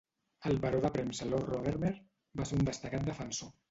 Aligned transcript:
El 0.51 0.57
baró 0.63 0.81
de 0.85 0.91
premsa 0.95 1.29
Lord 1.35 1.53
Rothermere 1.53 2.37
va 2.43 2.51
ser 2.53 2.61
un 2.63 2.69
destacat 2.75 3.11
defensor. 3.15 3.59